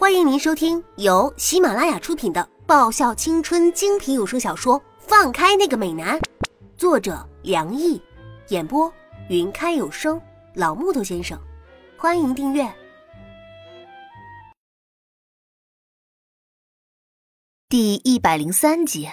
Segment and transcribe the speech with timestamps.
[0.00, 6.18] 欢迎您收听由喜马拉雅出品的爆笑青春精品有声小说《放开那个美男》，
[6.78, 8.00] 作者梁毅，
[8.48, 8.90] 演播
[9.28, 10.18] 云开有声
[10.54, 11.38] 老木头先生。
[11.98, 12.66] 欢迎订阅
[17.68, 19.06] 第一百零三集。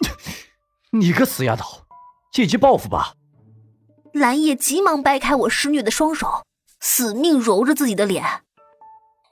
[0.92, 1.82] 你个死丫头，
[2.32, 3.12] 借机报复吧！
[4.14, 6.46] 蓝叶急忙掰开我施虐的双手，
[6.80, 8.43] 死命揉着自己的脸。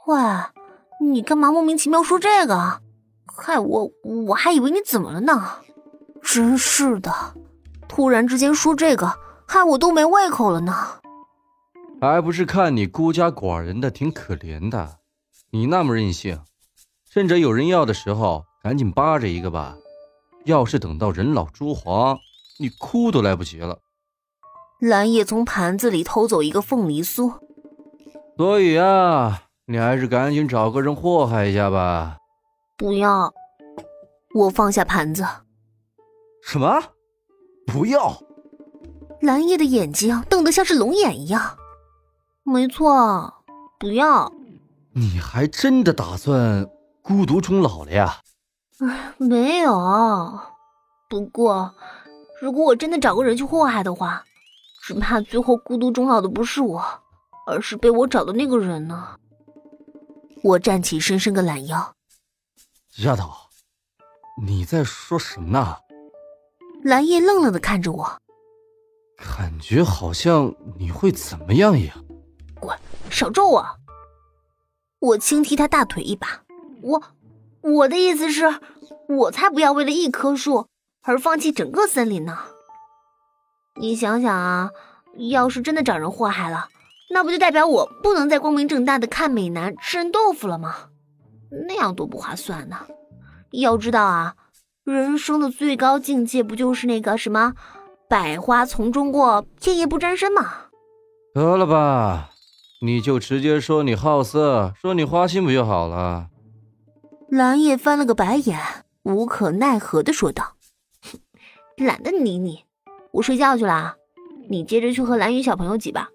[0.06, 0.18] 喂，
[1.00, 2.80] 你干嘛莫名其妙说这个？
[3.34, 3.90] 害我，
[4.26, 5.60] 我还以为你怎么了呢。
[6.22, 7.10] 真是的，
[7.88, 10.74] 突然之间说这个，害我都没胃口了呢。
[12.00, 14.98] 还不是看你孤家寡人的，挺可怜的。
[15.50, 16.40] 你那么任性，
[17.10, 19.76] 趁着有人要的时候，赶紧扒着一个吧。
[20.44, 22.18] 要是等到人老珠黄，
[22.58, 23.78] 你哭都来不及了。
[24.80, 27.34] 蓝叶从盘子里偷走一个凤梨酥，
[28.36, 29.44] 所以啊。
[29.66, 32.16] 你还是赶紧找个人祸害一下吧。
[32.76, 33.32] 不要，
[34.34, 35.24] 我放下盘子。
[36.42, 36.82] 什么？
[37.66, 38.20] 不要？
[39.20, 41.56] 蓝叶的眼睛瞪得像是龙眼一样。
[42.42, 43.32] 没错，
[43.78, 44.32] 不要。
[44.94, 46.68] 你还真的打算
[47.00, 48.18] 孤独终老了呀？
[49.16, 50.40] 没有。
[51.08, 51.72] 不过，
[52.40, 54.24] 如果我真的找个人去祸害的话，
[54.82, 56.82] 只怕最后孤独终老的不是我，
[57.46, 59.16] 而是被我找的那个人呢。
[60.44, 61.94] 我站起身，伸个懒腰。
[62.98, 63.30] 丫头，
[64.42, 65.76] 你在说什么呢？
[66.82, 68.20] 蓝叶愣愣的看着我，
[69.16, 72.04] 感觉好像你会怎么样一样。
[72.60, 72.76] 滚，
[73.08, 73.64] 少咒我！
[74.98, 76.42] 我轻踢他大腿一把。
[76.82, 77.02] 我，
[77.60, 78.60] 我的意思是，
[79.08, 80.66] 我才不要为了一棵树
[81.02, 82.36] 而放弃整个森林呢。
[83.76, 84.70] 你想想啊，
[85.30, 86.68] 要是真的找人祸害了。
[87.12, 90.74] 那不就代表我不能再光明正大的看美男吃人豆腐了吗？
[91.68, 92.76] 那样多不划算呢！
[93.50, 94.34] 要知道啊，
[94.84, 97.52] 人生的最高境界不就是那个什么
[98.08, 100.68] “百花丛中过，片叶不沾身”吗？
[101.34, 102.30] 得了吧，
[102.80, 106.28] 你就直接说你好色，说你花心不就好了？
[107.28, 108.58] 蓝叶翻了个白眼，
[109.02, 110.54] 无可奈何的说道
[111.76, 112.64] ：“懒得理你，
[113.12, 113.96] 我睡觉去了，
[114.48, 116.08] 你接着去和蓝雨小朋友挤吧。”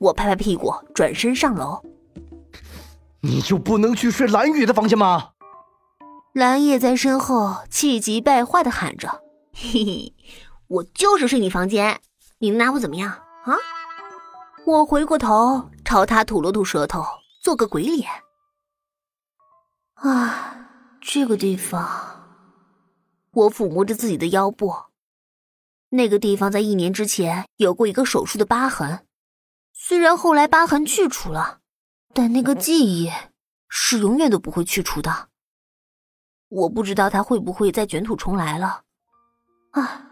[0.00, 1.82] 我拍拍屁股，转身上楼。
[3.20, 5.30] 你就不能去睡蓝雨的房间吗？
[6.32, 9.22] 蓝叶在身后气急败坏的喊着
[9.52, 10.14] ：“嘿嘿，
[10.68, 12.00] 我就是睡你房间，
[12.38, 13.56] 你能拿我怎么样啊？”
[14.64, 17.02] 我回过头朝他吐了吐舌头，
[17.42, 18.08] 做个鬼脸。
[19.94, 20.68] 啊，
[21.00, 22.24] 这个地方，
[23.32, 24.72] 我抚摸着自己的腰部，
[25.88, 29.06] 那个地方在一年之前有过一个手术的疤痕。
[29.88, 31.60] 虽然后来疤痕去除了，
[32.12, 33.10] 但那个记忆
[33.70, 35.28] 是永远都不会去除的。
[36.50, 38.82] 我不知道他会不会再卷土重来了。
[39.70, 40.02] 啊，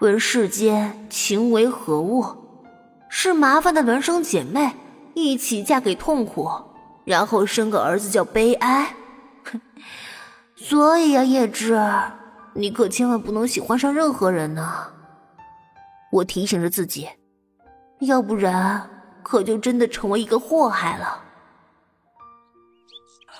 [0.00, 2.26] 问世间情为何物？
[3.08, 4.74] 是麻烦的孪生姐妹
[5.14, 6.50] 一起嫁给痛苦，
[7.04, 8.92] 然后生个儿子叫悲哀。
[9.44, 9.60] 哼，
[10.56, 11.80] 所以呀，叶芝，
[12.54, 14.92] 你可千万不能喜欢上任何人呢。
[16.10, 17.08] 我提醒着自己。
[18.00, 18.88] 要不然，
[19.22, 21.24] 可就真的成为一个祸害了。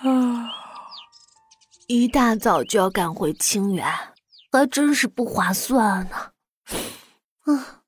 [0.03, 0.51] 啊，
[1.89, 3.87] 一大早就要赶回清远，
[4.53, 6.33] 还真是不划算呢。
[7.45, 7.83] 啊，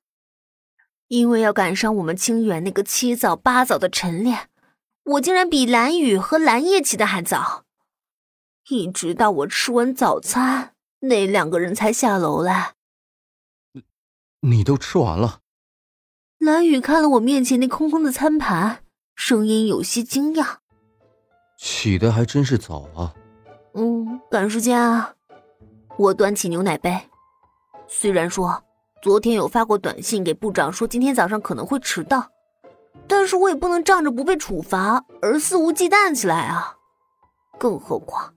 [1.07, 4.49] 因为要赶上我们清远那个七早八早的晨练，
[5.03, 7.65] 我竟然比蓝雨和蓝叶起的还早。
[8.69, 12.73] 一直到我吃完早餐，那两个人才下楼来。
[13.73, 13.83] 你，
[14.41, 15.41] 你都吃完了？
[16.43, 18.79] 蓝雨看了我面前那空空的餐盘，
[19.15, 20.55] 声音有些惊讶
[21.57, 23.13] ：“起的还真是早啊。
[23.75, 25.13] ”“嗯，赶时间啊。”
[25.97, 26.99] 我端起牛奶杯。
[27.87, 28.61] 虽然说
[29.01, 32.27] 昨天有发过短信给部长说今天早上可能会迟到，
[33.07, 36.75] 但是我也不能仗着不被处罚而肆无忌惮起来啊。
[37.57, 38.33] 更何况，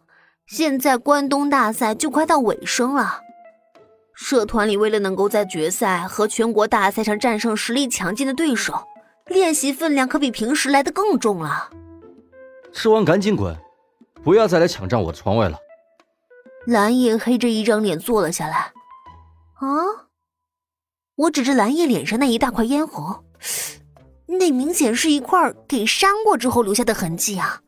[0.47, 3.23] 现在关东大赛就快到尾声了。
[4.17, 8.83] 社团里为了能够在决赛和全国大赛上战胜实力强劲的对手，
[9.27, 11.71] 练习分量可比平时来的更重了。
[12.73, 13.55] 吃完赶紧滚，
[14.25, 15.59] 不要再来抢占我的床位了。
[16.67, 18.73] 蓝叶黑着一张脸坐了下来。
[19.55, 20.09] 啊！
[21.17, 23.23] 我指着蓝叶脸上那一大块嫣红，
[24.27, 27.61] 那明显是一块给扇过之后留下的痕迹啊，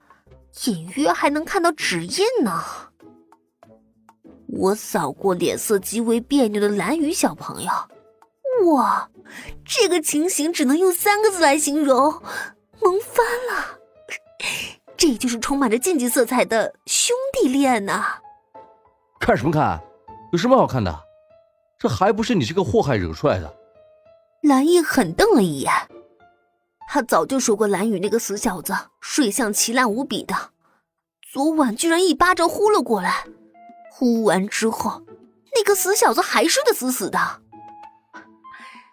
[0.65, 2.88] 隐约还能看到指印呢。
[4.49, 7.71] 我扫过脸色极为别扭的蓝雨小朋友，
[8.73, 9.09] 哇，
[9.65, 12.11] 这个情形只能用三个字来形容：
[12.81, 13.79] 萌翻了。
[14.97, 18.19] 这就是充满着禁忌色彩的兄弟恋呐！
[19.21, 19.81] 看什么看？
[20.33, 20.99] 有什么好看的？
[21.79, 23.55] 这还不是你这个祸害惹出来的？
[24.43, 25.73] 蓝毅狠瞪了一眼，
[26.89, 30.35] 他早就说过蓝雨那个死小子睡相奇烂无比的，
[31.33, 33.25] 昨晚居然一巴掌呼了过来，
[33.99, 35.03] 呼完之后，
[35.57, 37.19] 那个死小子还睡得死死的，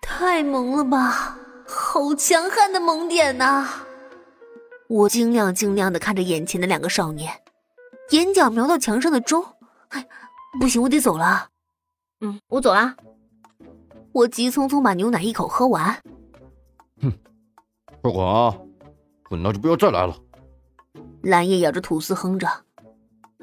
[0.02, 1.38] 太萌了吧！
[1.68, 3.68] 好强悍的萌点呐！
[4.88, 7.32] 我晶亮晶亮的看着眼前的两个少年，
[8.10, 9.46] 眼角瞄到墙上的钟，
[9.90, 10.08] 哎，
[10.60, 11.50] 不行，我得走了。
[12.22, 12.96] 嗯，我走啦。
[14.12, 15.96] 我急匆匆把牛奶一口喝完。
[17.04, 17.12] 哼，
[18.02, 18.58] 快滚啊！
[19.30, 20.18] 滚了就不要再来了。
[21.22, 22.48] 蓝叶咬着吐司哼着：“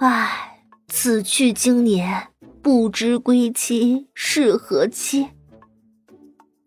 [0.02, 0.51] 唉，
[0.94, 2.28] 此去经年，
[2.60, 5.30] 不知归期是何期。”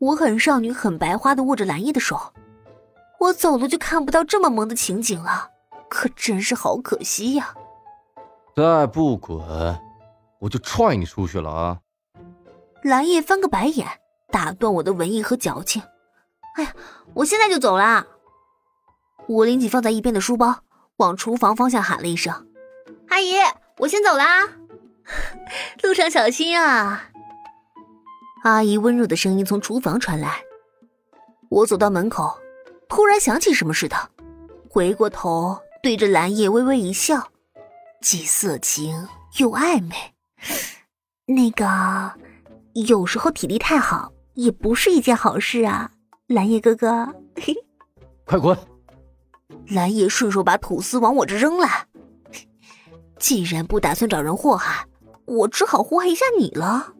[0.02, 2.34] 我很少女、很白花的握着蓝叶的手。
[3.20, 5.52] 我走了就看不到这么萌的情景了，
[5.88, 7.54] 可真是好可惜呀！
[8.56, 9.40] 再不滚，
[10.40, 11.80] 我就踹你出去了啊！
[12.82, 13.88] 蓝叶翻个白眼，
[14.32, 15.84] 打断我的文艺和矫情。
[16.56, 16.74] 哎呀，
[17.14, 18.08] 我现在就走啦！
[19.28, 20.62] 我拎起放在一边的书包，
[20.98, 22.34] 往厨房方向喊了一声
[23.10, 23.36] ：“阿姨，
[23.78, 24.48] 我先走啦，
[25.84, 27.10] 路上小心啊！”
[28.44, 30.42] 阿姨温柔的声音从厨房传来。
[31.50, 32.38] 我走到门口，
[32.88, 33.96] 突然想起什么似的，
[34.70, 37.32] 回过头对着蓝叶微微一笑，
[38.02, 39.08] 既色情
[39.38, 39.96] 又暧昧。
[41.26, 42.14] 那个，
[42.74, 45.92] 有时候体力太好也不是一件好事啊，
[46.28, 47.16] 蓝叶哥哥。
[48.26, 48.58] 快滚！
[49.70, 51.68] 蓝叶顺手把吐司往我这扔了。
[53.26, 54.86] 既然不打算找人祸害，
[55.26, 56.94] 我只好祸害一下你了。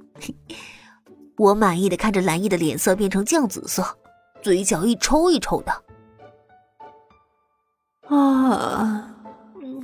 [1.38, 3.86] 我满意的看着蓝叶的脸色变成酱紫色，
[4.42, 5.84] 嘴角一抽一抽的。
[8.08, 9.16] 啊，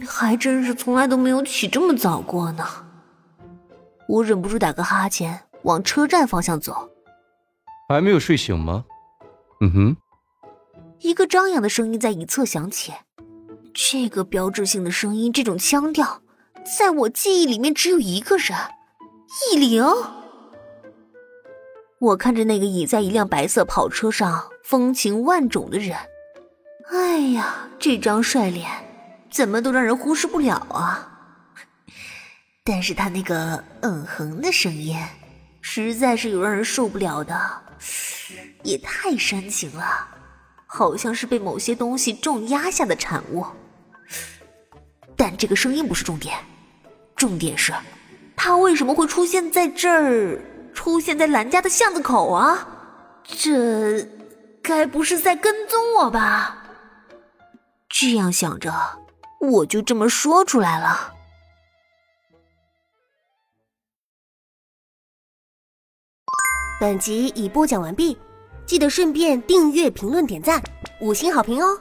[0.08, 2.66] 还真是从来都没有起这么早过呢。
[4.08, 6.90] 我忍不住打个哈欠，往车站方向走。
[7.88, 8.84] 还没有睡醒吗？
[9.60, 9.98] 嗯哼。
[11.02, 12.94] 一个张扬的声音在一侧响起，
[13.76, 16.21] 这个标志性的声音，这种腔调，
[16.64, 18.58] 在我记忆里面只有一个人，
[19.52, 19.84] 易灵。
[22.00, 25.98] 我看着那个倚在一辆白色跑车上风情万种的人，
[26.92, 28.68] 哎呀，这张帅脸
[29.30, 31.08] 怎么都让人忽视不了啊！
[32.64, 34.98] 但是他那个嗯哼的声音，
[35.62, 37.40] 实在是有让人受不了的，
[38.64, 40.08] 也太煽情了，
[40.66, 43.46] 好像是被某些东西重压下的产物。
[45.16, 46.36] 但这个声音不是重点，
[47.22, 47.72] 重点是，
[48.36, 50.42] 他为什么会出现在这儿？
[50.74, 52.68] 出现在兰家的巷子口啊！
[53.24, 54.02] 这
[54.64, 56.66] 该不是在跟踪我吧？
[57.88, 58.74] 这样想着，
[59.40, 61.14] 我就这么说出来了。
[66.80, 68.18] 本集已播讲完毕，
[68.66, 70.60] 记得顺便订阅、评论、点赞、
[71.00, 71.80] 五星好评哦！